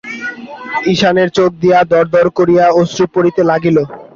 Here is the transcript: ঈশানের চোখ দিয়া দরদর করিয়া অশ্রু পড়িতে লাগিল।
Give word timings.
ঈশানের 0.93 1.29
চোখ 1.37 1.51
দিয়া 1.61 1.79
দরদর 1.91 2.27
করিয়া 2.37 2.65
অশ্রু 2.79 3.05
পড়িতে 3.13 3.41
লাগিল। 3.51 3.77